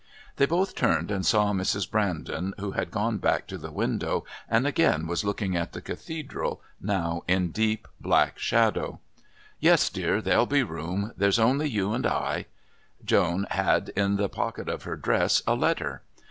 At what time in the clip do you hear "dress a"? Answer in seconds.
14.95-15.53